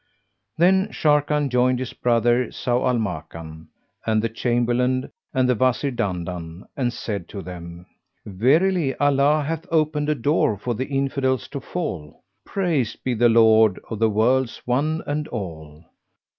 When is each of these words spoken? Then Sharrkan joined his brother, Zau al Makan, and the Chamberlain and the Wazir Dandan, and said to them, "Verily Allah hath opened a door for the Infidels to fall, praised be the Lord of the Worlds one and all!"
Then 0.57 0.87
Sharrkan 0.87 1.49
joined 1.49 1.77
his 1.77 1.93
brother, 1.93 2.47
Zau 2.47 2.87
al 2.89 2.97
Makan, 2.97 3.67
and 4.03 4.19
the 4.19 4.29
Chamberlain 4.29 5.11
and 5.31 5.47
the 5.47 5.53
Wazir 5.53 5.91
Dandan, 5.91 6.63
and 6.75 6.91
said 6.91 7.27
to 7.29 7.43
them, 7.43 7.85
"Verily 8.25 8.95
Allah 8.95 9.43
hath 9.43 9.67
opened 9.69 10.09
a 10.09 10.15
door 10.15 10.57
for 10.57 10.73
the 10.73 10.87
Infidels 10.87 11.47
to 11.49 11.59
fall, 11.61 12.23
praised 12.47 13.03
be 13.03 13.13
the 13.13 13.29
Lord 13.29 13.79
of 13.91 13.99
the 13.99 14.09
Worlds 14.09 14.63
one 14.65 15.03
and 15.05 15.27
all!" 15.27 15.85